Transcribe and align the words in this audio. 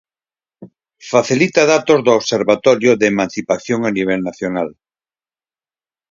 Facilita 1.11 1.61
datos 1.73 1.99
do 2.05 2.11
Observatorio 2.19 2.91
de 2.99 3.05
Emancipación 3.13 3.79
a 3.89 3.91
nivel 3.97 4.19
nacional. 4.29 4.69